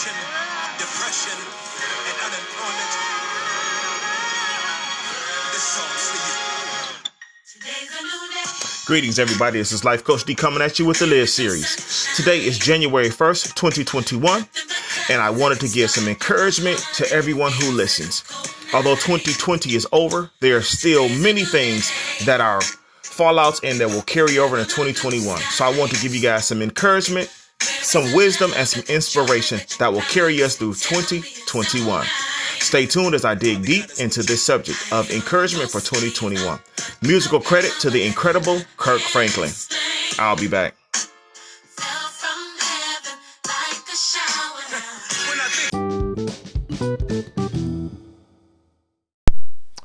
[0.00, 2.92] depression, and unemployment,
[5.52, 6.36] this song's for you.
[8.86, 9.58] Greetings, everybody.
[9.58, 12.08] This is Life Coach D coming at you with the Live series.
[12.16, 14.46] Today is January 1st, 2021,
[15.10, 18.24] and I wanted to give some encouragement to everyone who listens.
[18.72, 21.92] Although 2020 is over, there are still many things
[22.24, 22.60] that are
[23.02, 25.38] fallouts and that will carry over into 2021.
[25.40, 27.30] So I want to give you guys some encouragement,
[27.90, 32.06] some wisdom, and some inspiration that will carry us through 2021.
[32.60, 36.60] Stay tuned as I dig deep into this subject of encouragement for 2021.
[37.02, 39.50] Musical credit to the incredible Kirk Franklin.
[40.20, 40.76] I'll be back.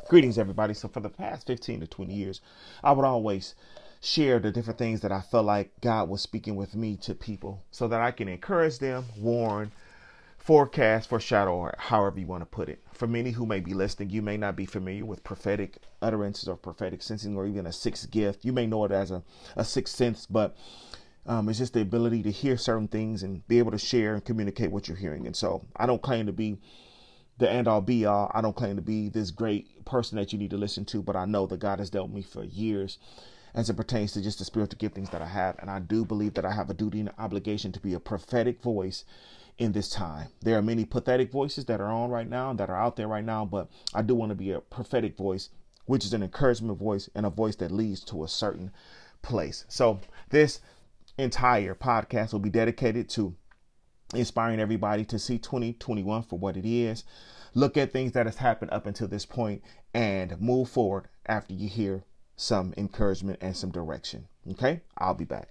[0.07, 0.75] Greetings, everybody.
[0.75, 2.41] So, for the past 15 to 20 years,
[2.83, 3.55] I would always
[4.05, 7.63] share the different things that I felt like God was speaking with me to people
[7.71, 9.71] so that I can encourage them, warn,
[10.37, 12.83] forecast, foreshadow, or however you want to put it.
[12.93, 16.55] For many who may be listening, you may not be familiar with prophetic utterances or
[16.55, 18.45] prophetic sensing or even a sixth gift.
[18.45, 19.23] You may know it as a,
[19.55, 20.55] a sixth sense, but
[21.25, 24.23] um, it's just the ability to hear certain things and be able to share and
[24.23, 25.25] communicate what you're hearing.
[25.25, 26.59] And so I don't claim to be
[27.39, 28.31] the end all be all.
[28.35, 31.15] I don't claim to be this great person that you need to listen to, but
[31.15, 32.99] I know that God has dealt me for years
[33.55, 35.55] as it pertains to just the spiritual giftings that I have.
[35.59, 38.61] And I do believe that I have a duty and obligation to be a prophetic
[38.61, 39.05] voice
[39.57, 40.27] in this time.
[40.41, 43.23] There are many pathetic voices that are on right now that are out there right
[43.23, 45.49] now, but I do want to be a prophetic voice,
[45.85, 48.71] which is an encouragement voice and a voice that leads to a certain
[49.21, 49.63] place.
[49.69, 50.59] So this
[51.17, 53.33] entire podcast will be dedicated to
[54.13, 57.05] inspiring everybody to see 2021 for what it is.
[57.53, 61.69] Look at things that has happened up until this point and move forward after you
[61.69, 62.03] hear
[62.35, 64.27] some encouragement and some direction.
[64.51, 64.81] Okay?
[64.97, 65.49] I'll be back.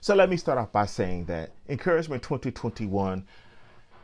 [0.00, 3.26] So let me start off by saying that encouragement 2021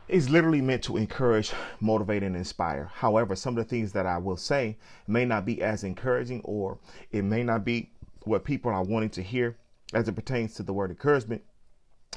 [0.07, 2.89] is literally meant to encourage, motivate, and inspire.
[2.93, 4.77] However, some of the things that I will say
[5.07, 6.79] may not be as encouraging or
[7.11, 7.91] it may not be
[8.23, 9.57] what people are wanting to hear
[9.93, 11.43] as it pertains to the word encouragement.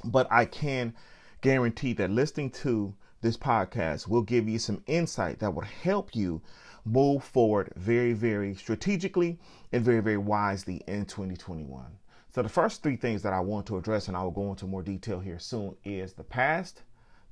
[0.03, 0.95] But I can
[1.41, 6.43] guarantee that listening to this podcast will give you some insight that will help you
[6.85, 9.39] move forward very, very strategically
[9.73, 11.87] and very, very wisely in 2021.
[12.35, 14.67] So, the first three things that I want to address, and I will go into
[14.67, 16.83] more detail here soon, is the past,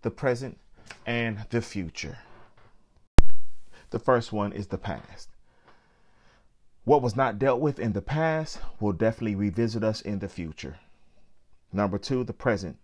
[0.00, 0.58] the present,
[1.04, 2.16] and the future.
[3.90, 5.28] The first one is the past.
[6.84, 10.78] What was not dealt with in the past will definitely revisit us in the future.
[11.70, 12.78] Number two, the present.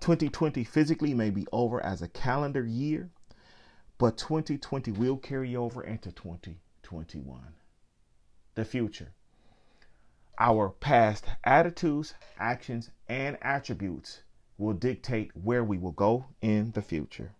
[0.00, 3.10] 2020 physically may be over as a calendar year,
[3.98, 7.40] but 2020 will carry over into 2021.
[8.54, 9.12] The future.
[10.38, 14.22] Our past attitudes, actions, and attributes
[14.56, 17.32] will dictate where we will go in the future.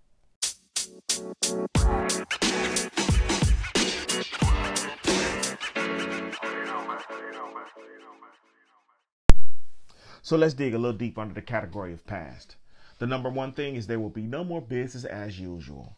[10.22, 12.56] So let's dig a little deep under the category of past.
[12.98, 15.96] The number one thing is there will be no more business as usual.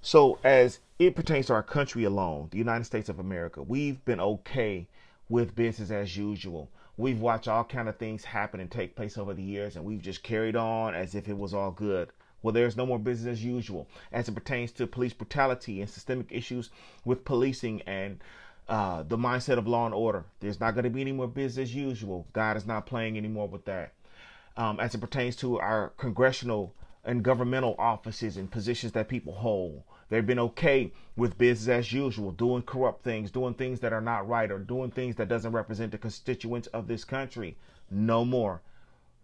[0.00, 4.20] So, as it pertains to our country alone, the United States of America, we've been
[4.20, 4.86] okay
[5.28, 6.70] with business as usual.
[6.96, 10.00] We've watched all kind of things happen and take place over the years, and we've
[10.00, 12.10] just carried on as if it was all good.
[12.42, 16.30] Well, there's no more business as usual as it pertains to police brutality and systemic
[16.30, 16.70] issues
[17.04, 18.20] with policing and
[18.68, 20.24] uh, the mindset of law and order.
[20.40, 22.26] There's not going to be any more business as usual.
[22.32, 23.92] God is not playing anymore with that.
[24.56, 26.74] Um, as it pertains to our congressional
[27.04, 32.32] and governmental offices and positions that people hold, they've been okay with business as usual,
[32.32, 35.92] doing corrupt things, doing things that are not right, or doing things that doesn't represent
[35.92, 37.56] the constituents of this country.
[37.90, 38.62] No more.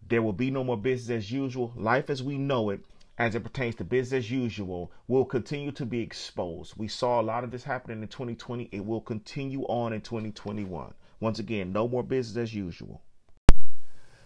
[0.09, 1.73] There will be no more business as usual.
[1.75, 2.85] Life as we know it
[3.19, 6.75] as it pertains to business as usual will continue to be exposed.
[6.77, 8.69] We saw a lot of this happening in 2020.
[8.73, 10.95] It will continue on in 2021.
[11.21, 13.03] Once again, no more business as usual.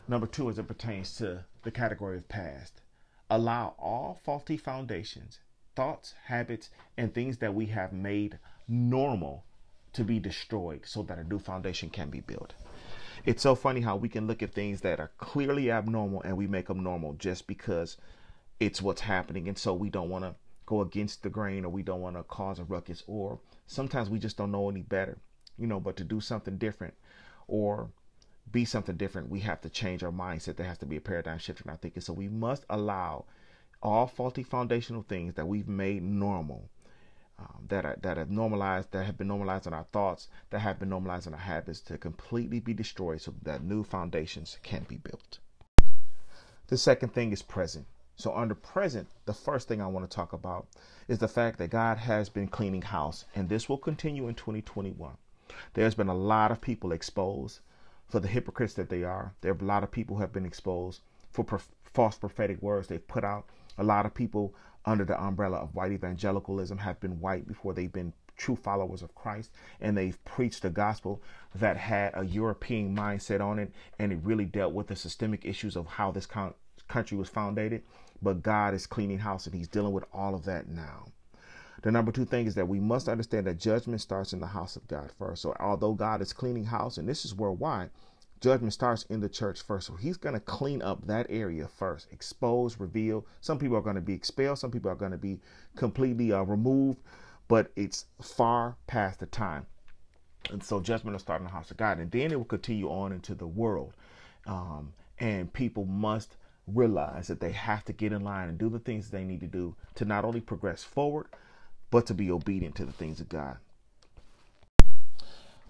[0.09, 2.81] Number two, as it pertains to the category of past,
[3.29, 5.41] allow all faulty foundations,
[5.75, 9.45] thoughts, habits, and things that we have made normal
[9.93, 12.55] to be destroyed so that a new foundation can be built.
[13.25, 16.47] It's so funny how we can look at things that are clearly abnormal and we
[16.47, 17.97] make them normal just because
[18.61, 19.49] it's what's happening.
[19.49, 20.35] And so we don't want to
[20.67, 24.19] go against the grain or we don't want to cause a ruckus or sometimes we
[24.19, 25.19] just don't know any better,
[25.59, 26.95] you know, but to do something different
[27.47, 27.91] or
[28.51, 30.57] be something different, we have to change our mindset.
[30.57, 32.03] There has to be a paradigm shift in our thinking.
[32.03, 33.25] So we must allow
[33.83, 36.69] all faulty foundational things that we've made normal
[37.39, 40.79] um, that are, that have normalized, that have been normalized in our thoughts, that have
[40.79, 44.97] been normalized in our habits, to completely be destroyed, so that new foundations can be
[44.97, 45.39] built.
[46.69, 47.87] The second thing is present.
[48.19, 50.67] So under present, the first thing I want to talk about
[51.07, 55.19] is the fact that God has been cleaning house, and this will continue in 2021.
[55.75, 57.61] There's been a lot of people exposed
[58.09, 59.35] for the hypocrites that they are.
[59.43, 62.89] There are a lot of people who have been exposed for prof- false prophetic words
[62.89, 63.45] they've put out.
[63.77, 64.55] A lot of people
[64.87, 69.15] under the umbrella of white evangelicalism have been white before they've been true followers of
[69.15, 71.21] Christ and they've preached a gospel
[71.55, 75.77] that had a European mindset on it and it really dealt with the systemic issues
[75.77, 76.55] of how this con-
[76.89, 77.83] country was founded.
[78.23, 81.07] But God is cleaning house and he's dealing with all of that now.
[81.83, 84.77] The number two thing is that we must understand that judgment starts in the house
[84.77, 85.43] of God first.
[85.43, 87.91] So although God is cleaning house, and this is worldwide,
[88.41, 89.87] judgment starts in the church first.
[89.87, 93.27] So he's going to clean up that area first, expose, reveal.
[93.41, 95.41] Some people are going to be expelled, some people are going to be
[95.77, 96.99] completely uh, removed,
[97.49, 99.67] but it's far past the time.
[100.51, 102.89] And so judgment will start in the house of God, and then it will continue
[102.89, 103.93] on into the world.
[104.47, 106.37] Um, and people must
[106.67, 109.47] realize that they have to get in line and do the things they need to
[109.47, 111.27] do to not only progress forward,
[111.91, 113.59] but to be obedient to the things of God.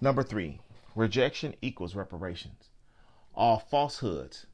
[0.01, 0.59] Number three,
[0.95, 2.69] rejection equals reparations.
[3.35, 4.47] All falsehoods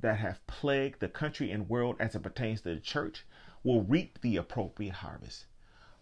[0.00, 3.24] that have plagued the country and world as it pertains to the church
[3.62, 5.46] will reap the appropriate harvest.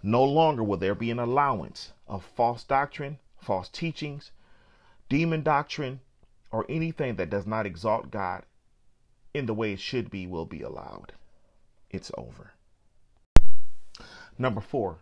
[0.02, 4.32] No longer will there be an allowance of false doctrine, false teachings,
[5.08, 6.00] demon doctrine,
[6.50, 8.44] or anything that does not exalt God
[9.34, 11.12] in the way it should be will be allowed.
[11.90, 12.52] It's over.
[14.38, 14.98] Number four,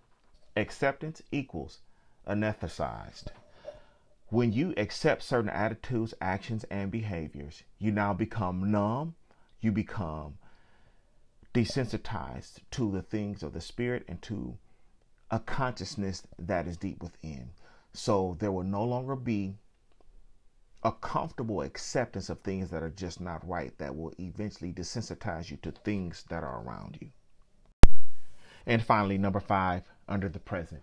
[0.56, 1.78] acceptance equals
[2.26, 3.28] anesthetized.
[4.28, 9.14] When you accept certain attitudes, actions, and behaviors, you now become numb,
[9.60, 10.38] you become
[11.52, 14.56] desensitized to the things of the spirit and to
[15.30, 17.50] a consciousness that is deep within.
[17.92, 19.54] So there will no longer be
[20.82, 25.58] a comfortable acceptance of things that are just not right that will eventually desensitize you
[25.58, 27.10] to things that are around you.
[28.66, 30.82] And finally, number five, under the present,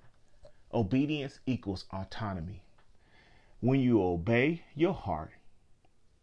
[0.74, 2.62] obedience equals autonomy.
[3.60, 5.32] When you obey your heart,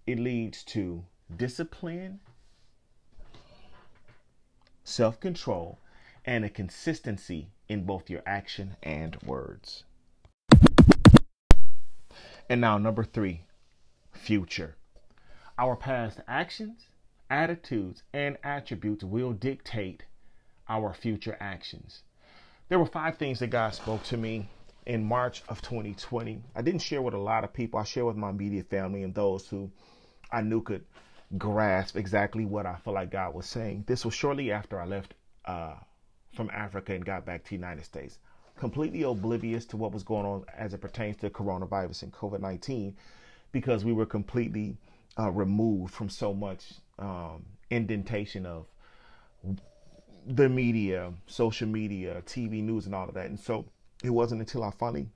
[0.07, 1.05] it leads to
[1.37, 2.21] discipline,
[4.85, 5.79] self control,
[6.25, 9.85] and a consistency in both your action and words.
[12.49, 13.41] And now, number three,
[14.15, 14.77] future.
[15.59, 16.87] Our past actions,
[17.31, 20.05] attitudes, and attributes will dictate
[20.69, 22.03] our future actions.
[22.69, 24.49] There were five things that God spoke to me
[24.87, 26.43] in March of 2020.
[26.55, 27.79] I didn't share with a lot of people.
[27.79, 29.71] I shared with my immediate family and those who
[30.31, 30.85] I knew could
[31.39, 33.85] grasp exactly what I felt like God was saying.
[33.87, 35.15] This was shortly after I left
[35.45, 35.75] uh,
[36.35, 38.19] from Africa and got back to the United States.
[38.57, 42.97] Completely oblivious to what was going on as it pertains to coronavirus and COVID 19
[43.55, 44.77] because we were completely
[45.17, 48.67] uh, removed from so much um, indentation of
[50.27, 53.27] the media, social media, TV news, and all of that.
[53.27, 53.65] And so
[54.03, 55.07] it wasn't until I finally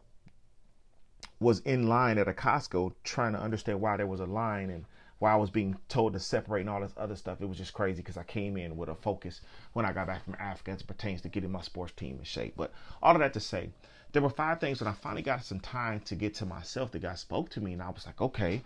[1.40, 4.84] was in line at a Costco trying to understand why there was a line and
[5.18, 7.40] why I was being told to separate and all this other stuff.
[7.40, 9.40] It was just crazy because I came in with a focus
[9.72, 12.54] when I got back from Africa as pertains to getting my sports team in shape.
[12.56, 13.70] But all of that to say,
[14.12, 17.02] there were five things that I finally got some time to get to myself that
[17.02, 17.74] God spoke to me.
[17.74, 18.62] And I was like, okay,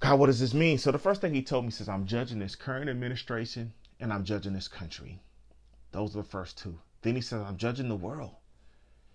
[0.00, 0.78] God, what does this mean?
[0.78, 4.24] So the first thing he told me says, I'm judging this current administration and I'm
[4.24, 5.20] judging this country.
[5.92, 6.78] Those are the first two.
[7.02, 8.34] Then he says, I'm judging the world.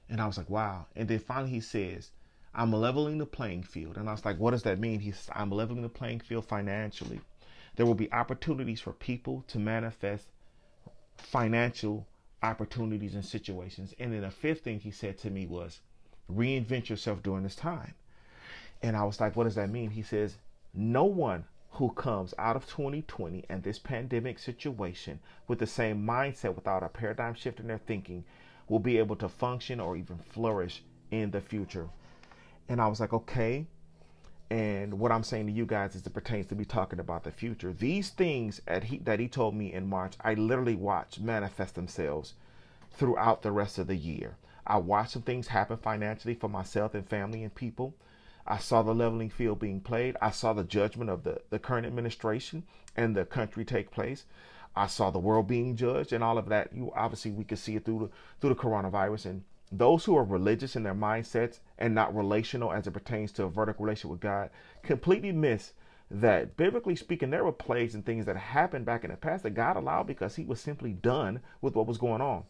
[0.09, 0.85] And I was like, wow.
[0.95, 2.11] And then finally he says,
[2.53, 3.97] I'm leveling the playing field.
[3.97, 4.99] And I was like, what does that mean?
[4.99, 7.19] He says, I'm leveling the playing field financially.
[7.75, 10.27] There will be opportunities for people to manifest
[11.17, 12.05] financial
[12.45, 13.93] opportunities and situations.
[13.99, 15.79] And then the fifth thing he said to me was,
[16.31, 17.93] reinvent yourself during this time.
[18.81, 19.91] And I was like, what does that mean?
[19.91, 20.35] He says,
[20.73, 26.55] no one who comes out of 2020 and this pandemic situation with the same mindset
[26.55, 28.23] without a paradigm shift in their thinking
[28.69, 31.89] will be able to function or even flourish in the future.
[32.69, 33.67] And I was like, okay.
[34.49, 37.31] And what I'm saying to you guys is it pertains to me talking about the
[37.31, 37.73] future.
[37.73, 42.33] These things he, that he told me in March, I literally watched manifest themselves
[42.91, 44.37] throughout the rest of the year.
[44.67, 47.95] I watched some things happen financially for myself and family and people.
[48.47, 50.15] I saw the leveling field being played.
[50.21, 52.63] I saw the judgment of the, the current administration
[52.95, 54.25] and the country take place.
[54.75, 56.69] I saw the world being judged and all of that.
[56.73, 58.09] You obviously we could see it through the
[58.39, 62.87] through the coronavirus and those who are religious in their mindsets and not relational as
[62.87, 64.49] it pertains to a vertical relationship with God
[64.83, 65.73] completely miss
[66.11, 69.51] that biblically speaking, there were plagues and things that happened back in the past that
[69.51, 72.43] God allowed because He was simply done with what was going on.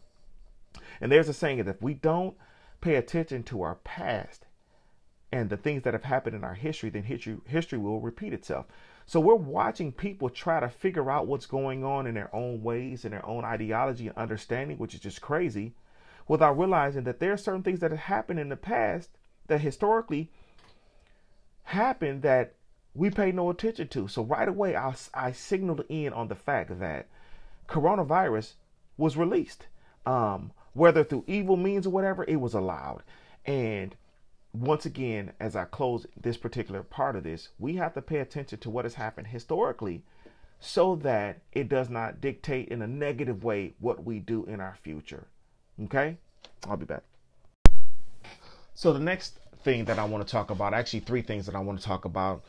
[1.00, 2.36] And there's a saying that if we don't
[2.80, 4.44] pay attention to our past
[5.32, 8.66] and the things that have happened in our history, then history, history will repeat itself.
[9.06, 13.04] So we're watching people try to figure out what's going on in their own ways
[13.04, 15.74] and their own ideology and understanding, which is just crazy,
[16.28, 19.10] without realizing that there are certain things that have happened in the past
[19.46, 20.30] that historically
[21.64, 22.54] happened that
[22.94, 24.08] we pay no attention to.
[24.08, 27.08] So right away, I, I signaled in on the fact that
[27.68, 28.54] coronavirus
[28.96, 29.66] was released.
[30.04, 33.02] Um, whether through evil means or whatever, it was allowed.
[33.44, 33.96] And
[34.52, 38.58] once again, as I close this particular part of this, we have to pay attention
[38.60, 40.04] to what has happened historically
[40.58, 44.76] so that it does not dictate in a negative way what we do in our
[44.82, 45.26] future.
[45.84, 46.16] Okay?
[46.68, 47.02] I'll be back.
[48.74, 51.60] So, the next thing that I want to talk about, actually, three things that I
[51.60, 52.44] want to talk about,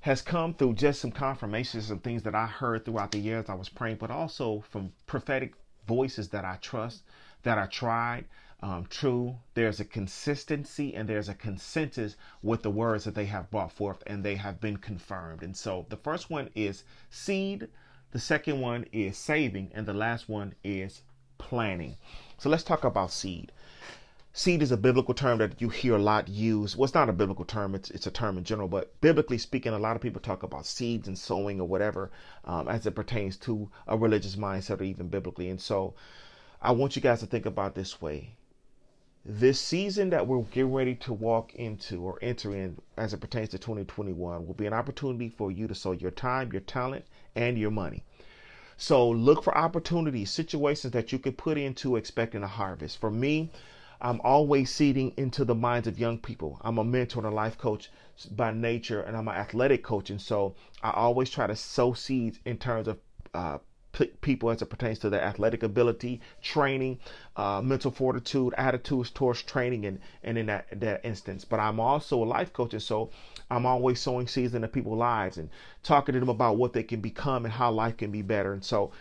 [0.00, 3.54] has come through just some confirmations and things that I heard throughout the years I
[3.54, 5.54] was praying, but also from prophetic
[5.86, 7.02] voices that I trust,
[7.42, 8.26] that I tried,
[8.60, 9.36] um, true.
[9.54, 14.02] There's a consistency and there's a consensus with the words that they have brought forth
[14.06, 15.42] and they have been confirmed.
[15.42, 17.68] And so the first one is seed,
[18.12, 21.02] the second one is saving, and the last one is
[21.36, 21.96] planning.
[22.44, 23.52] So let's talk about seed.
[24.34, 26.76] Seed is a biblical term that you hear a lot used.
[26.76, 28.68] Well, it's not a biblical term; it's it's a term in general.
[28.68, 32.10] But biblically speaking, a lot of people talk about seeds and sowing or whatever
[32.44, 35.48] um, as it pertains to a religious mindset or even biblically.
[35.48, 35.94] And so,
[36.60, 38.36] I want you guys to think about this way:
[39.24, 43.48] this season that we're getting ready to walk into or enter in as it pertains
[43.48, 47.56] to 2021 will be an opportunity for you to sow your time, your talent, and
[47.56, 48.04] your money.
[48.76, 52.98] So look for opportunities, situations that you can put into expecting a harvest.
[52.98, 53.50] For me,
[54.00, 56.60] I'm always seeding into the minds of young people.
[56.62, 57.90] I'm a mentor and a life coach
[58.30, 60.10] by nature, and I'm an athletic coach.
[60.10, 62.98] And so I always try to sow seeds in terms of
[63.32, 63.58] uh,
[64.20, 66.98] people as it pertains to their athletic ability, training,
[67.36, 71.44] uh, mental fortitude, attitudes towards training, and, and in that, that instance.
[71.44, 73.10] But I'm also a life coach, and so
[73.50, 75.50] I'm always sowing seeds into people's lives and
[75.82, 78.52] talking to them about what they can become and how life can be better.
[78.52, 78.92] And so,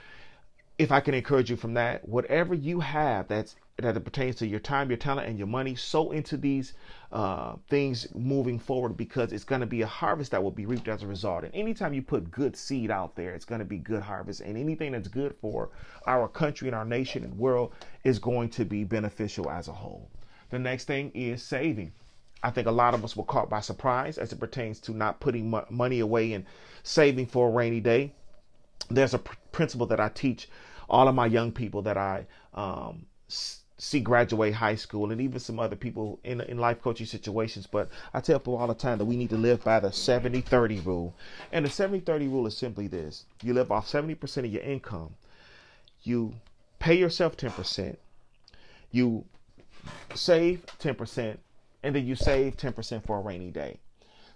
[0.78, 4.60] if I can encourage you from that, whatever you have that's that pertains to your
[4.60, 5.74] time, your talent, and your money.
[5.74, 6.74] Sow into these
[7.12, 10.88] uh, things moving forward because it's going to be a harvest that will be reaped
[10.88, 11.44] as a result.
[11.44, 14.42] And anytime you put good seed out there, it's going to be good harvest.
[14.42, 15.70] And anything that's good for
[16.06, 17.74] our country and our nation and world
[18.04, 20.08] is going to be beneficial as a whole.
[20.52, 21.94] The next thing is saving.
[22.44, 25.22] I think a lot of us were caught by surprise as it pertains to not
[25.22, 26.46] putting money away and
[26.84, 28.14] saving for a rainy day.
[28.90, 30.50] There's a pr- principle that I teach
[30.90, 33.06] all of my young people that I um,
[33.84, 37.66] see graduate high school and even some other people in, in life coaching situations.
[37.66, 40.42] But I tell people all the time that we need to live by the 70
[40.42, 41.16] 30 rule.
[41.52, 45.16] And the 70 30 rule is simply this you live off 70% of your income,
[46.04, 46.36] you
[46.80, 47.96] pay yourself 10%,
[48.92, 49.26] you
[50.14, 51.38] save 10%,
[51.84, 53.80] and then you save 10% for a rainy day.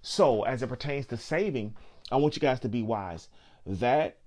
[0.01, 1.75] So, as it pertains to saving,
[2.11, 3.29] I want you guys to be wise.
[3.65, 4.17] That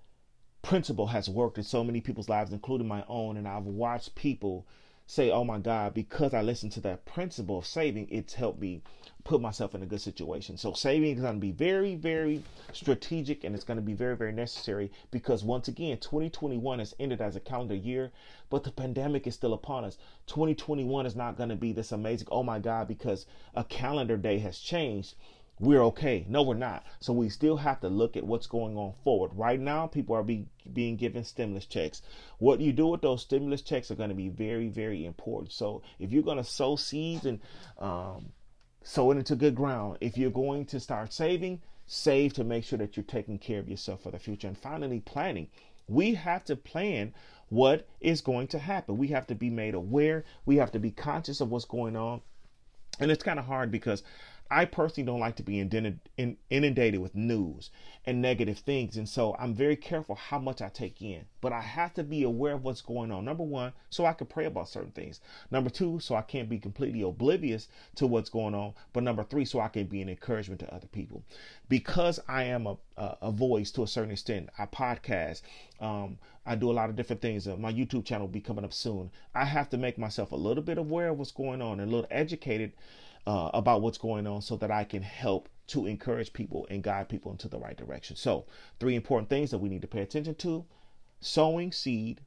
[0.62, 4.66] principle has worked in so many people's lives, including my own, and I've watched people
[5.10, 8.80] say, oh my God, because I listened to that principle of saving, it's helped me
[9.24, 10.56] put myself in a good situation.
[10.56, 14.16] So saving is going to be very, very strategic and it's going to be very,
[14.16, 18.12] very necessary because once again, 2021 has ended as a calendar year,
[18.50, 19.98] but the pandemic is still upon us.
[20.28, 23.26] 2021 is not going to be this amazing, oh my God, because
[23.56, 25.16] a calendar day has changed
[25.60, 26.24] we're okay.
[26.26, 26.84] No, we're not.
[27.00, 29.32] So we still have to look at what's going on forward.
[29.34, 32.00] Right now, people are be, being given stimulus checks.
[32.38, 35.52] What you do with those stimulus checks are going to be very, very important.
[35.52, 37.40] So if you're going to sow seeds and
[37.78, 38.32] um,
[38.82, 42.78] sow it into good ground, if you're going to start saving, save to make sure
[42.78, 44.48] that you're taking care of yourself for the future.
[44.48, 45.48] And finally, planning.
[45.86, 47.12] We have to plan
[47.50, 48.96] what is going to happen.
[48.96, 50.24] We have to be made aware.
[50.46, 52.22] We have to be conscious of what's going on.
[52.98, 54.02] And it's kind of hard because
[54.50, 57.70] I personally don't like to be inundated with news
[58.04, 58.96] and negative things.
[58.96, 61.24] And so I'm very careful how much I take in.
[61.40, 63.24] But I have to be aware of what's going on.
[63.24, 65.20] Number one, so I can pray about certain things.
[65.52, 68.74] Number two, so I can't be completely oblivious to what's going on.
[68.92, 71.22] But number three, so I can be an encouragement to other people.
[71.68, 75.42] Because I am a, a, a voice to a certain extent, I podcast,
[75.80, 77.46] um, I do a lot of different things.
[77.46, 79.12] Uh, my YouTube channel will be coming up soon.
[79.34, 81.94] I have to make myself a little bit aware of what's going on and a
[81.94, 82.72] little educated
[83.26, 87.08] uh, about what's going on so that I can help to encourage people and guide
[87.08, 88.16] people into the right direction.
[88.16, 88.46] So,
[88.78, 90.64] three important things that we need to pay attention to
[91.20, 92.20] sowing seed,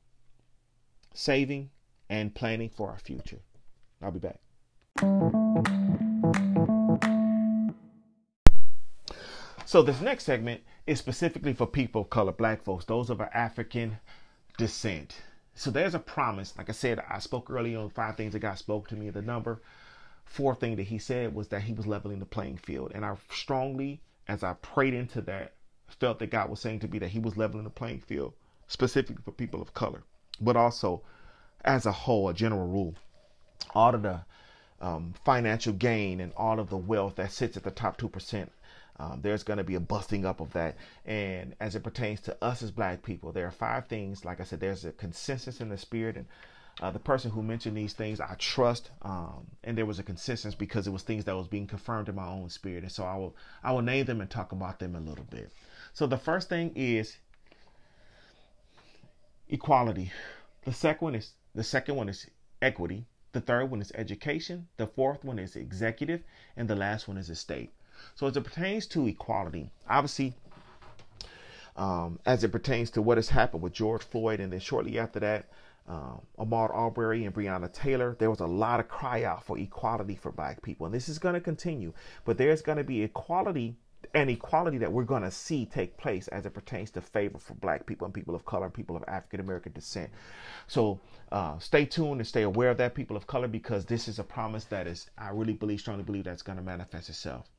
[1.13, 1.69] saving,
[2.09, 3.39] and planning for our future.
[4.01, 4.39] I'll be back.
[9.65, 13.97] So, this next segment is specifically for people of color, black folks, those of African
[14.57, 15.15] descent.
[15.55, 16.57] So there's a promise.
[16.57, 19.09] Like I said, I spoke earlier on five things that God spoke to me.
[19.09, 19.61] The number
[20.25, 23.15] four thing that He said was that He was leveling the playing field, and I
[23.31, 25.53] strongly, as I prayed into that,
[25.87, 28.33] felt that God was saying to me that He was leveling the playing field,
[28.67, 30.03] specifically for people of color,
[30.41, 31.01] but also
[31.63, 32.95] as a whole, a general rule.
[33.75, 34.21] All of the
[34.81, 38.51] um, financial gain and all of the wealth that sits at the top two percent
[38.99, 40.75] um, there's going to be a busting up of that.
[41.05, 44.23] And as it pertains to us as black people, there are five things.
[44.23, 46.15] Like I said, there's a consensus in the spirit.
[46.15, 46.27] And
[46.81, 48.89] uh, the person who mentioned these things, I trust.
[49.03, 52.15] Um, and there was a consensus because it was things that was being confirmed in
[52.15, 52.83] my own spirit.
[52.83, 55.51] And so I will, I will name them and talk about them a little bit.
[55.93, 57.17] So the first thing is
[59.49, 60.11] equality.
[60.65, 62.25] The second one is the second one is
[62.61, 63.05] equity.
[63.33, 64.67] The third one is education.
[64.77, 66.21] The fourth one is executive,
[66.55, 67.71] and the last one is estate.
[68.15, 70.33] So as it pertains to equality, obviously,
[71.75, 75.19] um, as it pertains to what has happened with George Floyd, and then shortly after
[75.19, 75.49] that,
[75.87, 80.15] um, Ahmaud Arbery and Breonna Taylor, there was a lot of cry out for equality
[80.15, 80.85] for black people.
[80.85, 81.93] And this is going to continue,
[82.25, 83.75] but there's going to be equality
[84.13, 87.53] and equality that we're going to see take place as it pertains to favor for
[87.55, 90.09] black people and people of color and people of African American descent.
[90.67, 90.99] So
[91.31, 94.23] uh, stay tuned and stay aware of that, people of color, because this is a
[94.23, 97.49] promise that is, I really believe, strongly believe that's going to manifest itself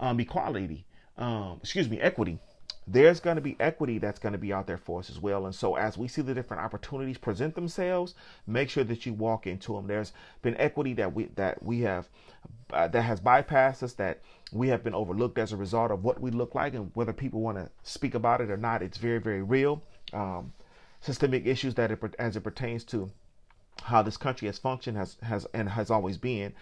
[0.00, 0.86] um, equality,
[1.18, 2.38] um, excuse me, equity.
[2.86, 5.46] There's going to be equity that's going to be out there for us as well.
[5.46, 8.14] And so, as we see the different opportunities present themselves,
[8.46, 9.86] make sure that you walk into them.
[9.86, 12.08] There's been equity that we that we have
[12.72, 14.20] uh, that has bypassed us, that
[14.52, 17.40] we have been overlooked as a result of what we look like, and whether people
[17.40, 19.82] want to speak about it or not, it's very very real.
[20.12, 20.52] Um,
[21.00, 23.10] systemic issues that it, as it pertains to
[23.84, 26.52] how this country has functioned has has and has always been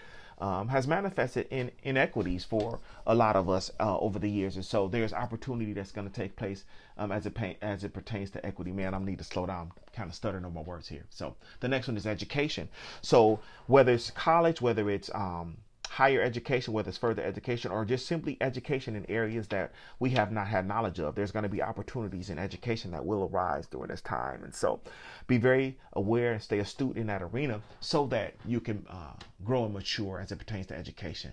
[0.40, 4.57] um, has manifested in inequities for a lot of us uh, over the years.
[4.57, 6.64] And so there's opportunity that's going to take place
[6.97, 8.73] um, as it as it pertains to equity.
[8.73, 11.04] Man, I need to slow down, I'm kind of stuttering on my words here.
[11.11, 12.68] So the next one is education.
[13.02, 18.07] So whether it's college, whether it's um, higher education, whether it's further education or just
[18.07, 21.14] simply education in areas that we have not had knowledge of.
[21.14, 24.44] There's going to be opportunities in education that will arise during this time.
[24.44, 24.81] And so
[25.27, 29.64] be very aware and stay astute in that arena so that you can uh, grow
[29.64, 31.33] and mature as it pertains to education.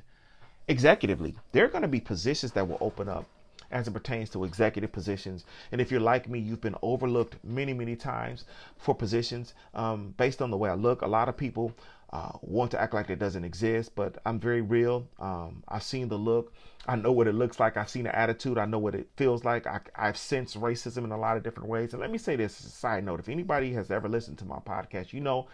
[0.68, 3.26] Executively, there are going to be positions that will open up
[3.72, 5.46] as it pertains to executive positions.
[5.72, 8.46] And if you're like me, you've been overlooked many, many times
[8.78, 11.02] for positions um, based on the way I look.
[11.02, 11.74] A lot of people
[12.12, 15.08] uh, want to act like it doesn't exist, but I'm very real.
[15.20, 16.54] Um, I've seen the look.
[16.88, 17.78] I know what it looks like.
[17.78, 18.58] I've seen the attitude.
[18.58, 19.66] I know what it feels like.
[19.66, 21.94] I, have sensed racism in a lot of different ways.
[21.94, 24.46] And let me say this as a side note if anybody has ever listened to
[24.46, 25.48] my podcast, you know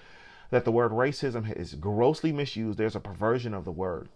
[0.50, 2.78] that the word racism is grossly misused.
[2.78, 4.10] There's a perversion of the word.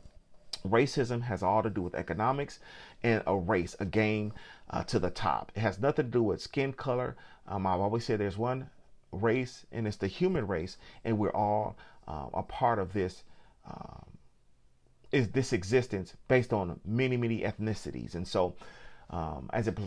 [0.68, 2.60] Racism has all to do with economics
[3.02, 4.34] and a race, a game
[4.70, 5.52] uh, to the top.
[5.56, 7.16] It has nothing to do with skin color.
[7.48, 8.70] Um, I've always said there's one
[9.12, 13.24] race, and it's the human race, and we're all uh, a part of this
[13.68, 14.06] um,
[15.12, 18.56] is this existence based on many many ethnicities and so
[19.10, 19.78] um, as it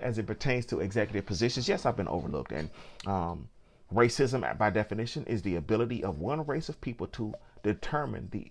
[0.00, 2.70] as it pertains to executive positions yes I've been overlooked and
[3.06, 3.48] um,
[3.92, 8.50] racism by definition is the ability of one race of people to determine the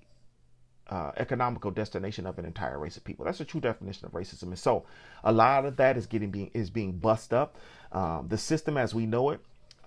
[0.89, 3.25] uh, economical destination of an entire race of people.
[3.25, 4.43] That's a true definition of racism.
[4.43, 4.85] And so,
[5.23, 7.57] a lot of that is getting being is being bust up.
[7.91, 9.39] Um, the system as we know it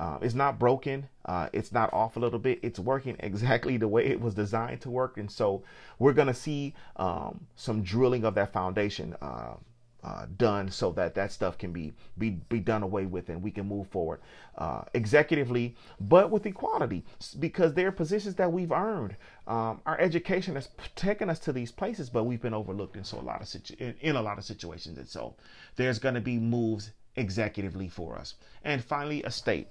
[0.02, 1.08] uh, it's not broken.
[1.26, 2.58] Uh, it's not off a little bit.
[2.62, 5.16] It's working exactly the way it was designed to work.
[5.16, 5.62] And so
[6.00, 9.54] we're going to see um, some drilling of that foundation uh,
[10.02, 13.52] uh, done so that that stuff can be, be, be done away with and we
[13.52, 14.20] can move forward
[14.58, 17.04] uh, executively, but with equality
[17.38, 19.14] because there are positions that we've earned.
[19.46, 23.20] Um, our education has taken us to these places, but we've been overlooked in so
[23.20, 24.98] a lot of situ- in, in a lot of situations.
[24.98, 25.36] And so
[25.76, 28.34] there's going to be moves executively for us.
[28.64, 29.68] And finally, a state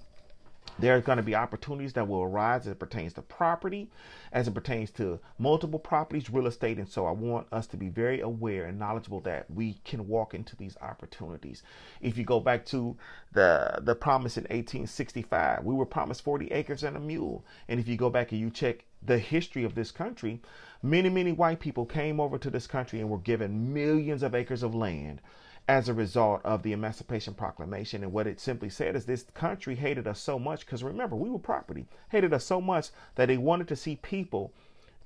[0.78, 3.90] there are going to be opportunities that will arise as it pertains to property,
[4.32, 6.78] as it pertains to multiple properties, real estate.
[6.78, 10.34] And so I want us to be very aware and knowledgeable that we can walk
[10.34, 11.62] into these opportunities.
[12.00, 12.96] If you go back to
[13.32, 17.44] the, the promise in 1865, we were promised 40 acres and a mule.
[17.68, 20.40] And if you go back and you check the history of this country,
[20.82, 24.62] many, many white people came over to this country and were given millions of acres
[24.62, 25.20] of land
[25.68, 28.02] as a result of the Emancipation Proclamation.
[28.02, 31.30] And what it simply said is this country hated us so much, because remember, we
[31.30, 34.52] were property, hated us so much that they wanted to see people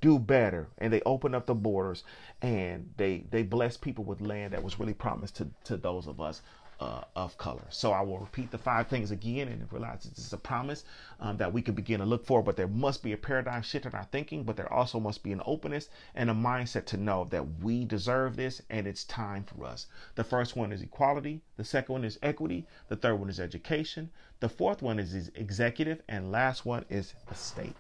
[0.01, 2.05] do better and they opened up the borders
[2.43, 6.21] and they they blessed people with land that was really promised to, to those of
[6.21, 6.43] us
[6.81, 7.65] uh, of color.
[7.71, 10.85] So I will repeat the five things again and realize this is a promise
[11.21, 12.43] um, that we can begin to look for.
[12.43, 15.33] But there must be a paradigm shift in our thinking, but there also must be
[15.33, 19.65] an openness and a mindset to know that we deserve this and it's time for
[19.65, 19.87] us.
[20.15, 21.41] The first one is equality.
[21.57, 22.67] The second one is equity.
[22.89, 24.11] The third one is education.
[24.41, 26.03] The fourth one is, executive.
[26.09, 27.77] And last one is the state.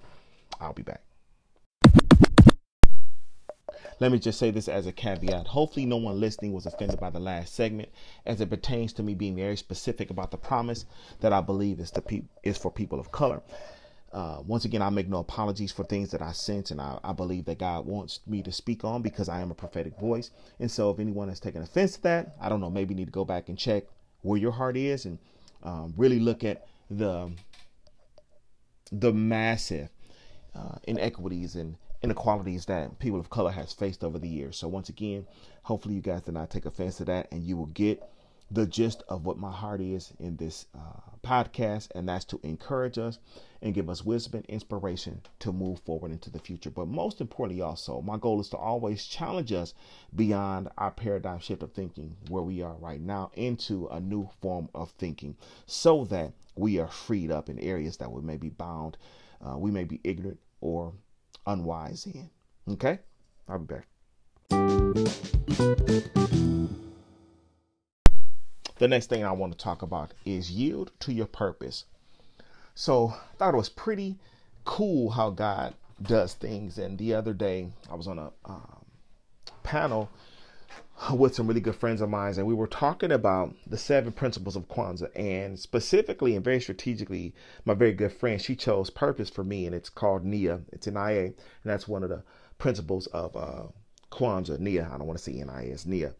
[0.60, 1.05] I'll be back.
[3.98, 5.46] Let me just say this as a caveat.
[5.46, 7.88] Hopefully, no one listening was offended by the last segment
[8.26, 10.84] as it pertains to me being very specific about the promise
[11.20, 13.40] that I believe is, pe- is for people of color.
[14.12, 17.12] Uh, once again, I make no apologies for things that I sense and I, I,
[17.12, 20.30] believe that God wants me to speak on because I am a prophetic voice.
[20.60, 23.12] And so, if anyone has taken offense to that, I don't know, maybe need to
[23.12, 23.84] go back and check
[24.22, 25.18] where your heart is and
[25.62, 27.32] um, really look at the
[28.92, 29.88] the massive
[30.54, 34.56] uh, inequities and inequalities that people of color has faced over the years.
[34.56, 35.26] So once again,
[35.62, 38.02] hopefully you guys do not take offense to that and you will get
[38.50, 42.96] the gist of what my heart is in this uh, podcast, and that's to encourage
[42.96, 43.18] us
[43.60, 46.70] and give us wisdom and inspiration to move forward into the future.
[46.70, 49.74] But most importantly, also, my goal is to always challenge us
[50.14, 54.68] beyond our paradigm shift of thinking where we are right now into a new form
[54.74, 58.96] of thinking so that we are freed up in areas that we may be bound,
[59.44, 60.92] uh, we may be ignorant or
[61.46, 62.30] unwise in.
[62.68, 62.98] Okay?
[63.48, 63.86] I'll be back.
[68.78, 71.84] The next thing I want to talk about is yield to your purpose.
[72.74, 74.18] So I thought it was pretty
[74.64, 76.76] cool how God does things.
[76.76, 78.84] And the other day I was on a um,
[79.62, 80.10] panel
[81.12, 84.56] with some really good friends of mine, and we were talking about the seven principles
[84.56, 85.10] of Kwanzaa.
[85.14, 89.74] And specifically and very strategically, my very good friend, she chose purpose for me, and
[89.74, 90.60] it's called NIA.
[90.72, 92.22] It's an IA, and that's one of the
[92.58, 93.64] principles of uh,
[94.10, 94.58] Kwanzaa.
[94.58, 96.14] NIA, I don't want to say NIA, it's NIA.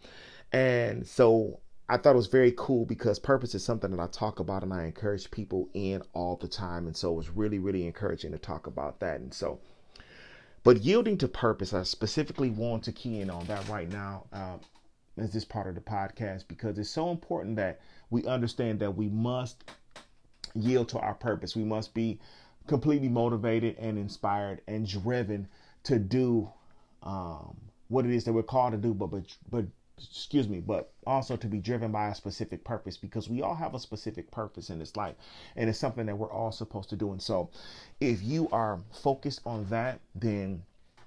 [0.53, 4.41] And so I thought it was very cool because purpose is something that I talk
[4.41, 6.87] about and I encourage people in all the time.
[6.87, 9.21] And so it was really, really encouraging to talk about that.
[9.21, 9.61] And so
[10.67, 14.59] but yielding to purpose, I specifically want to key in on that right now um,
[15.17, 17.79] as this part of the podcast because it's so important that
[18.11, 19.63] we understand that we must
[20.57, 21.55] yield to our purpose.
[21.55, 22.19] We must be
[22.67, 25.47] completely motivated and inspired and driven
[25.85, 26.51] to do
[27.05, 29.67] um, what it is that we're called to do, but but but
[29.99, 33.75] excuse me, but also to be driven by a specific purpose because we all have
[33.75, 35.15] a specific purpose in this life
[35.57, 37.13] and it's something that we're all supposed to do.
[37.13, 37.51] And so
[38.01, 40.63] if you are focused on that, then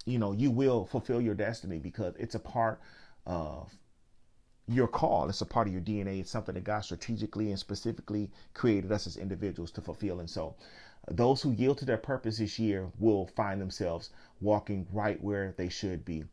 [0.06, 2.80] you know you will fulfill your destiny because it's a part
[3.28, 3.72] of
[4.68, 5.30] your call.
[5.30, 6.20] It's a part of your DNA.
[6.20, 10.20] It's something that God strategically and specifically created us as individuals to fulfill.
[10.20, 10.56] And so
[11.08, 14.10] those who yield to their purpose this year will find themselves
[14.42, 16.24] walking right where they should be.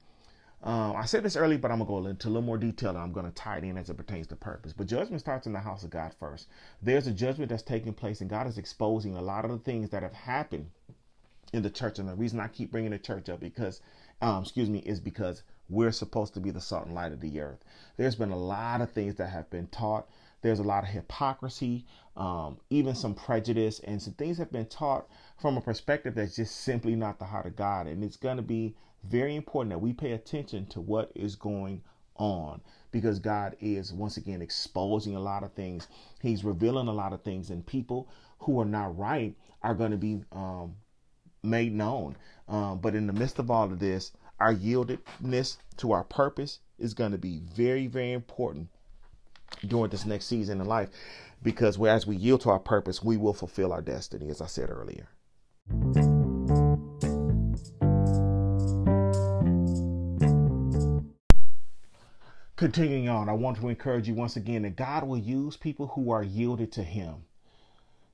[0.62, 2.90] Um, I said this early, but I'm gonna go into a little more detail.
[2.90, 4.72] And I'm gonna tie it in as it pertains to purpose.
[4.72, 6.48] But judgment starts in the house of God first.
[6.82, 9.90] There's a judgment that's taking place, and God is exposing a lot of the things
[9.90, 10.70] that have happened
[11.52, 11.98] in the church.
[11.98, 13.80] And the reason I keep bringing the church up because,
[14.20, 17.40] um, excuse me, is because we're supposed to be the salt and light of the
[17.40, 17.64] earth.
[17.96, 20.08] There's been a lot of things that have been taught.
[20.42, 25.08] There's a lot of hypocrisy, um, even some prejudice, and some things have been taught
[25.40, 27.86] from a perspective that's just simply not the heart of God.
[27.86, 28.76] And it's going to be
[29.08, 31.82] very important that we pay attention to what is going
[32.16, 35.88] on because God is once again exposing a lot of things.
[36.20, 39.96] He's revealing a lot of things, and people who are not right are going to
[39.96, 40.76] be um,
[41.42, 42.16] made known.
[42.48, 46.94] Um, but in the midst of all of this, our yieldedness to our purpose is
[46.94, 48.68] going to be very, very important
[49.66, 50.90] during this next season in life
[51.42, 54.70] because as we yield to our purpose, we will fulfill our destiny, as I said
[54.70, 55.08] earlier.
[62.56, 66.10] Continuing on, I want to encourage you once again that God will use people who
[66.10, 67.26] are yielded to Him.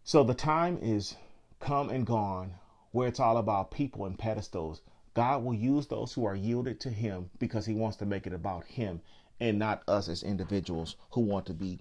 [0.02, 1.14] So the time is
[1.60, 2.54] come and gone
[2.90, 4.80] where it's all about people and pedestals.
[5.14, 8.32] God will use those who are yielded to Him because He wants to make it
[8.32, 9.00] about Him
[9.38, 11.78] and not us as individuals who want to be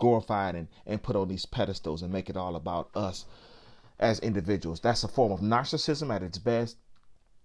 [0.00, 3.24] glorified and, and put on these pedestals and make it all about us
[4.00, 4.80] as individuals.
[4.80, 6.76] That's a form of narcissism at its best.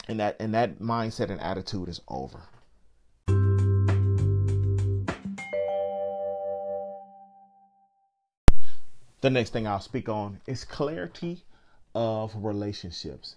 [0.08, 2.40] And that and that mindset and attitude is over.
[9.22, 11.44] The next thing I'll speak on is clarity
[11.94, 13.36] of relationships,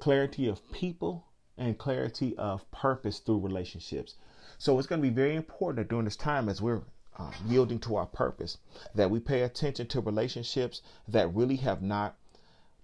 [0.00, 4.16] clarity of people, and clarity of purpose through relationships.
[4.58, 6.82] So it's going to be very important that during this time, as we're
[7.16, 8.58] uh, yielding to our purpose,
[8.96, 12.16] that we pay attention to relationships that really have not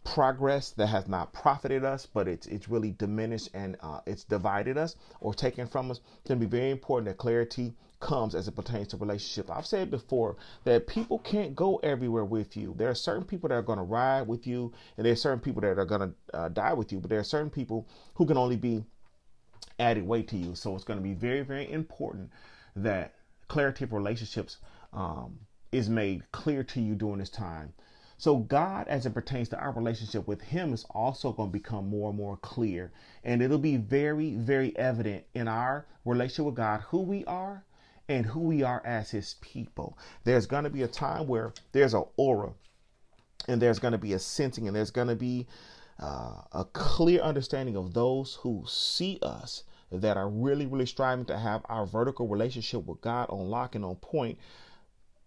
[0.05, 4.79] progress that has not profited us, but it's it's really diminished and uh, it's divided
[4.79, 6.01] us or taken from us.
[6.19, 9.49] It's going to be very important that clarity comes as it pertains to relationships.
[9.49, 12.75] I've said before that people can't go everywhere with you.
[12.77, 15.41] There are certain people that are going to ride with you, and there are certain
[15.41, 17.01] people that are going to uh, die with you.
[17.01, 18.85] But there are certain people who can only be
[19.79, 20.55] added weight to you.
[20.55, 22.31] So it's going to be very very important
[22.77, 23.15] that
[23.49, 24.59] clarity of relationships
[24.93, 25.39] um,
[25.71, 27.73] is made clear to you during this time.
[28.19, 31.89] So, God, as it pertains to our relationship with Him, is also going to become
[31.89, 32.93] more and more clear.
[33.25, 37.65] And it'll be very, very evident in our relationship with God who we are
[38.13, 39.99] and who we are as His people.
[40.25, 42.53] There's going to be a time where there's an aura
[43.49, 45.47] and there's going to be a sensing and there's going to be
[45.99, 51.39] uh, a clear understanding of those who see us that are really, really striving to
[51.39, 54.39] have our vertical relationship with God on lock and on point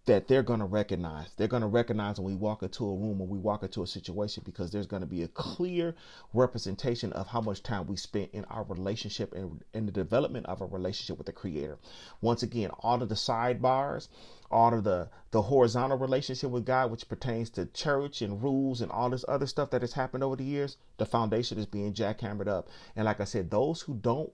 [0.06, 1.30] that they're going to recognize.
[1.36, 3.88] They're going to recognize when we walk into a room or we walk into a
[3.88, 5.96] situation because there's going to be a clear
[6.34, 10.62] representation of how much time we spent in our relationship and in the development of
[10.62, 11.80] a relationship with the Creator.
[12.22, 14.08] Once again, all of the sidebars,
[14.52, 18.92] all of the the horizontal relationship with God, which pertains to church and rules and
[18.92, 22.48] all this other stuff that has happened over the years, the foundation is being jackhammered
[22.48, 22.70] up.
[22.96, 24.32] And like I said, those who don't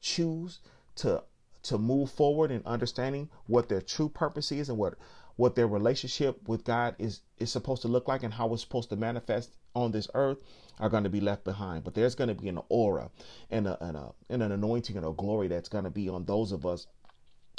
[0.00, 0.60] choose
[0.96, 1.22] to
[1.64, 4.94] to move forward in understanding what their true purpose is and what
[5.36, 8.90] what their relationship with God is is supposed to look like and how it's supposed
[8.90, 10.38] to manifest on this earth
[10.78, 11.82] are going to be left behind.
[11.84, 13.10] But there's going to be an aura
[13.50, 16.24] and a, and, a, and an anointing and a glory that's going to be on
[16.24, 16.86] those of us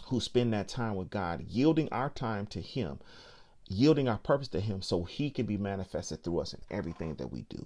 [0.06, 3.00] who spend that time with God, yielding our time to Him,
[3.68, 7.32] yielding our purpose to Him, so He can be manifested through us in everything that
[7.32, 7.66] we do.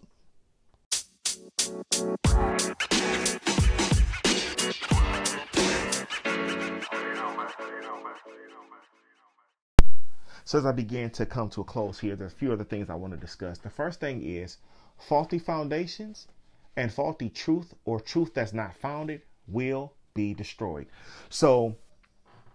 [10.45, 12.89] So as I begin to come to a close here, there's a few other things
[12.89, 13.57] I want to discuss.
[13.59, 14.57] The first thing is
[14.97, 16.27] faulty foundations
[16.75, 20.87] and faulty truth or truth that's not founded will be destroyed.
[21.29, 21.75] So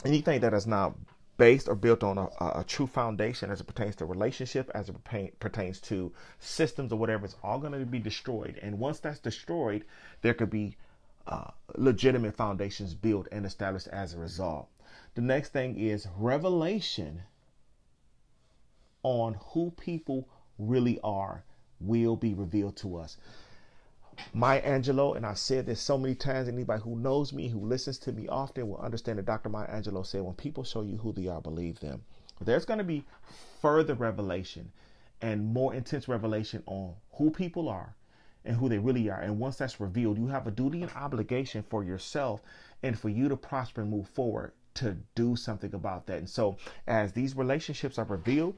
[0.04, 0.94] anything that is not
[1.36, 4.96] based or built on a, a, true foundation as it pertains to relationship, as it
[5.40, 8.58] pertains to systems or whatever, it's all going to be destroyed.
[8.62, 9.84] And once that's destroyed,
[10.22, 10.76] there could be
[11.26, 14.68] uh, legitimate foundations built and established as a result.
[15.14, 17.22] The next thing is revelation
[19.04, 21.44] on who people really are
[21.80, 23.16] will be revealed to us.
[24.32, 27.98] Maya Angelou, and I've said this so many times, anybody who knows me, who listens
[28.00, 29.48] to me often, will understand that Dr.
[29.48, 32.02] Maya Angelou said, when people show you who they are, believe them.
[32.40, 33.04] There's going to be
[33.60, 34.72] further revelation
[35.20, 37.94] and more intense revelation on who people are
[38.44, 39.20] and who they really are.
[39.20, 42.42] And once that's revealed, you have a duty and obligation for yourself
[42.82, 46.18] and for you to prosper and move forward to do something about that.
[46.18, 48.56] And so, as these relationships are revealed,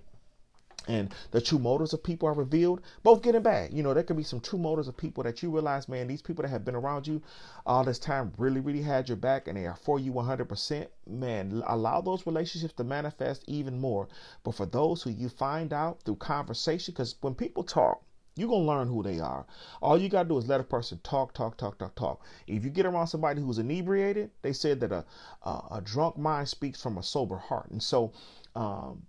[0.88, 3.72] and the true motives of people are revealed, both good and bad.
[3.72, 6.22] You know, there could be some true motives of people that you realize, man, these
[6.22, 7.22] people that have been around you
[7.66, 10.86] all this time really, really had your back and they are for you 100%.
[11.08, 14.08] Man, allow those relationships to manifest even more.
[14.44, 18.02] But for those who you find out through conversation, because when people talk,
[18.36, 19.46] you're going to learn who they are.
[19.80, 22.22] All you got to do is let a person talk, talk, talk, talk, talk.
[22.46, 25.04] If you get around somebody who's inebriated, they said that a,
[25.42, 27.70] a, a drunk mind speaks from a sober heart.
[27.70, 28.12] And so,
[28.54, 29.06] um,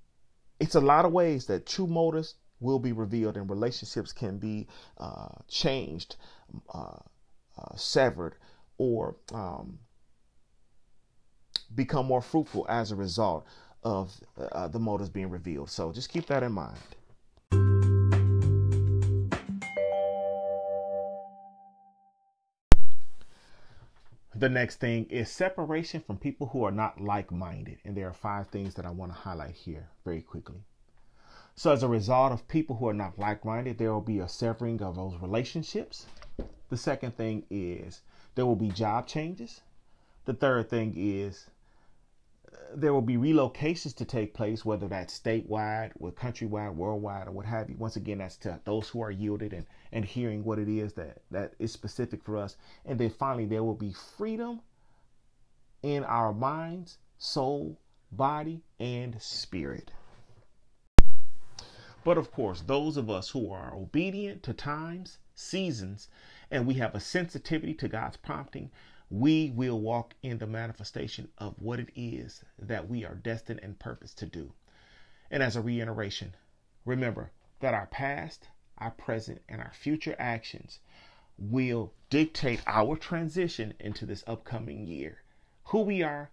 [0.60, 4.67] it's a lot of ways that true motives will be revealed and relationships can be
[4.98, 6.15] uh, changed,
[6.74, 6.98] uh,
[7.58, 8.36] uh, severed,
[8.78, 9.80] or um,
[11.76, 13.46] become more fruitful as a result
[13.84, 14.12] of
[14.52, 15.70] uh, the motives being revealed.
[15.70, 16.78] So just keep that in mind.
[24.39, 27.80] The next thing is separation from people who are not like minded.
[27.84, 30.62] And there are five things that I want to highlight here very quickly.
[31.56, 34.30] So, as a result of people who are not like minded, there will be a
[34.30, 36.06] severing of those relationships.
[36.69, 38.02] The second thing is
[38.36, 39.62] there will be job changes.
[40.26, 41.47] The third thing is
[42.75, 47.45] there will be relocations to take place, whether that's statewide, or countrywide, worldwide, or what
[47.45, 47.75] have you.
[47.77, 51.21] Once again, that's to those who are yielded and, and hearing what it is that,
[51.32, 52.58] that is specific for us.
[52.86, 54.62] And then finally, there will be freedom
[55.84, 57.80] in our minds, soul,
[58.12, 59.91] body, and spirit.
[62.03, 66.08] But of course, those of us who are obedient to times, seasons,
[66.49, 68.71] and we have a sensitivity to God's prompting,
[69.10, 73.80] we will walk in the manifestation of what it is that we are destined and
[73.80, 74.52] purposed to do.
[75.32, 76.36] And as a reiteration,
[76.86, 80.80] remember that our past, our present, and our future actions
[81.38, 85.20] will dictate our transition into this upcoming year.
[85.65, 86.30] Who we are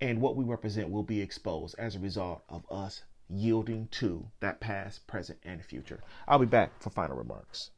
[0.00, 4.60] and what we represent will be exposed as a result of us yielding to that
[4.60, 6.00] past, present, and future.
[6.28, 7.70] I'll be back for final remarks.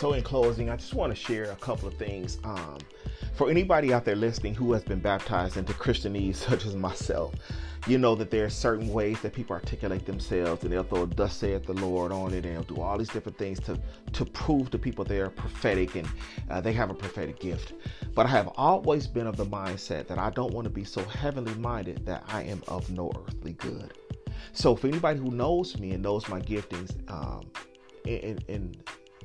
[0.00, 2.38] So, in closing, I just want to share a couple of things.
[2.42, 2.78] Um,
[3.34, 7.34] for anybody out there listening who has been baptized into Christianese, such as myself,
[7.86, 11.36] you know that there are certain ways that people articulate themselves and they'll throw thus
[11.36, 13.78] saith the Lord on it and they'll do all these different things to,
[14.14, 16.08] to prove to people they're prophetic and
[16.48, 17.74] uh, they have a prophetic gift.
[18.14, 21.04] But I have always been of the mindset that I don't want to be so
[21.04, 23.92] heavenly minded that I am of no earthly good.
[24.54, 27.44] So, for anybody who knows me and knows my giftings, um,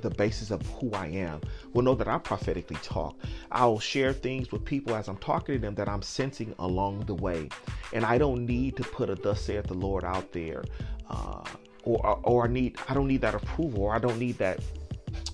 [0.05, 1.41] the basis of who I am
[1.73, 3.17] will know that I prophetically talk.
[3.51, 7.15] I'll share things with people as I'm talking to them that I'm sensing along the
[7.15, 7.49] way.
[7.91, 10.63] And I don't need to put a thus saith the Lord out there.
[11.09, 11.43] Uh,
[11.83, 14.59] or, or I need I don't need that approval or I don't need that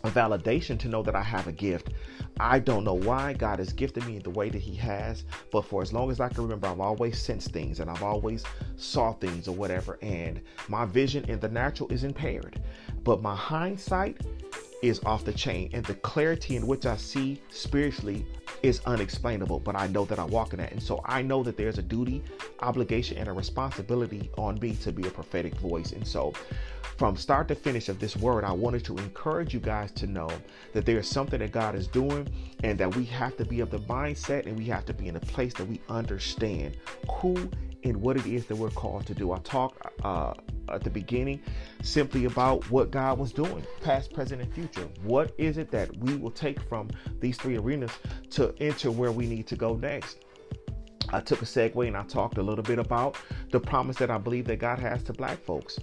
[0.03, 1.89] validation to know that I have a gift.
[2.39, 5.81] I don't know why God has gifted me the way that He has, but for
[5.81, 8.43] as long as I can remember, I've always sensed things and I've always
[8.77, 12.59] saw things or whatever, and my vision in the natural is impaired.
[13.03, 14.21] But my hindsight
[14.81, 18.25] is off the chain, and the clarity in which I see spiritually
[18.63, 19.59] is unexplainable.
[19.59, 21.83] But I know that I walk in that, and so I know that there's a
[21.83, 22.23] duty,
[22.59, 25.91] obligation, and a responsibility on me to be a prophetic voice.
[25.91, 26.33] And so,
[26.97, 30.29] from start to finish of this word, I wanted to encourage you guys to know
[30.73, 32.27] that there is something that God is doing,
[32.63, 35.15] and that we have to be of the mindset, and we have to be in
[35.15, 36.77] a place that we understand
[37.09, 37.49] who
[37.83, 39.31] and what it is that we're called to do.
[39.31, 40.33] I talked uh,
[40.69, 41.41] at the beginning
[41.81, 44.87] simply about what God was doing, past, present, and future.
[45.03, 46.89] What is it that we will take from
[47.19, 47.91] these three arenas
[48.31, 50.17] to enter where we need to go next?
[51.13, 53.17] I took a segue and I talked a little bit about
[53.51, 55.77] the promise that I believe that God has to black folks.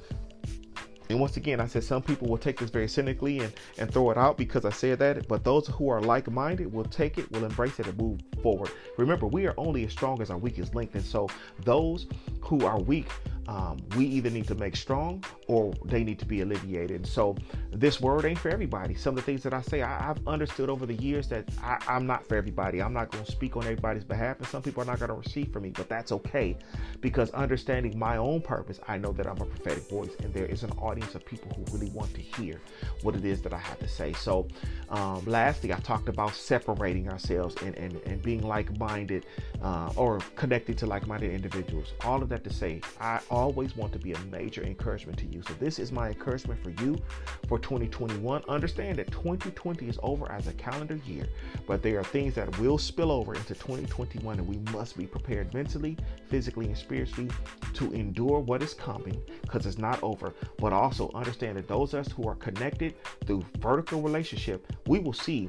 [1.10, 4.10] And once again, I said some people will take this very cynically and, and throw
[4.10, 7.30] it out because I said that, but those who are like minded will take it,
[7.32, 8.70] will embrace it, and move forward.
[8.98, 10.90] Remember, we are only as strong as our weakest link.
[10.94, 11.28] And so
[11.64, 12.06] those
[12.42, 13.08] who are weak
[13.48, 17.06] um, we either need to make strong or they need to be alleviated.
[17.06, 17.34] So
[17.72, 18.94] this word ain't for everybody.
[18.94, 21.82] Some of the things that I say, I, have understood over the years that I,
[21.88, 22.82] I'm not for everybody.
[22.82, 25.14] I'm not going to speak on everybody's behalf, and some people are not going to
[25.14, 26.56] receive from me, but that's okay
[27.00, 30.62] because understanding my own purpose, I know that I'm a prophetic voice, and there is
[30.62, 32.60] an audience of people who really want to hear
[33.02, 34.12] what it is that I have to say.
[34.12, 34.46] So,
[34.90, 39.24] um, lastly, I talked about separating ourselves and, and, and being like minded
[39.62, 41.94] uh, or connected to like minded individuals.
[42.04, 45.42] All of that to say, I always want to be a major encouragement to you.
[45.42, 46.98] So this is my encouragement for you
[47.46, 48.42] for 2021.
[48.48, 51.28] Understand that 2020 is over as a calendar year,
[51.66, 55.54] but there are things that will spill over into 2021 and we must be prepared
[55.54, 55.96] mentally,
[56.26, 57.30] physically, and spiritually
[57.74, 62.06] to endure what is coming because it's not over, but also understand that those of
[62.06, 65.48] us who are connected through vertical relationship, we will see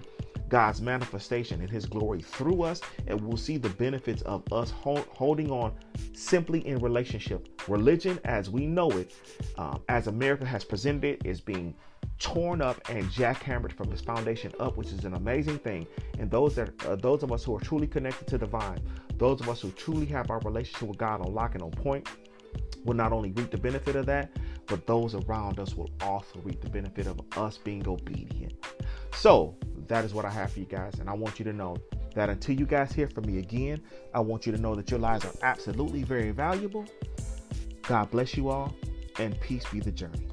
[0.50, 5.06] God's manifestation and His glory through us, and we'll see the benefits of us hold,
[5.12, 5.74] holding on
[6.14, 7.48] simply in relationship.
[7.68, 9.14] Religion, as we know it,
[9.58, 11.74] um, as America has presented it, is being
[12.18, 15.88] torn up and jackhammered from its foundation up, which is an amazing thing.
[16.20, 18.82] And those that uh, those of us who are truly connected to the vine,
[19.18, 22.08] those of us who truly have our relationship with God on lock and on point,
[22.86, 24.32] will not only reap the benefit of that,
[24.66, 28.54] but those around us will also reap the benefit of us being obedient.
[29.14, 29.56] So
[29.88, 31.00] that is what I have for you guys.
[31.00, 31.76] And I want you to know
[32.16, 33.82] that until you guys hear from me again,
[34.14, 36.86] I want you to know that your lives are absolutely very valuable.
[37.84, 38.74] God bless you all,
[39.18, 40.28] and peace be the journey.